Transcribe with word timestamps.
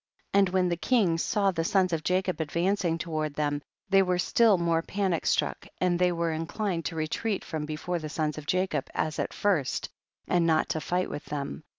21. 0.31 0.39
And 0.41 0.49
when 0.51 0.69
the 0.69 0.77
kings 0.77 1.21
saw 1.21 1.51
the 1.51 1.63
sons 1.63 1.93
of 1.93 2.03
Jacob 2.03 2.41
advancing 2.41 2.97
toward 2.97 3.35
them, 3.35 3.61
they 3.89 4.01
were 4.01 4.17
still 4.17 4.57
more 4.57 4.81
panic 4.81 5.27
struck, 5.27 5.67
and 5.79 5.99
they 5.99 6.09
wei'e 6.09 6.35
inclined 6.35 6.85
to 6.85 6.95
retreat 6.95 7.45
from 7.45 7.67
before 7.67 7.99
the 7.99 8.09
sons 8.09 8.39
of 8.39 8.47
Jacob 8.47 8.87
as 8.95 9.19
at 9.19 9.31
first, 9.31 9.89
and 10.27 10.47
not 10.47 10.69
to 10.69 10.81
fight 10.81 11.11
with 11.11 11.25
them. 11.25 11.63